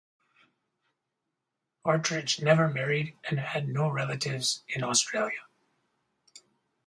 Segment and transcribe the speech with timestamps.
[1.83, 5.41] Partridge never married and had no relatives in Australia.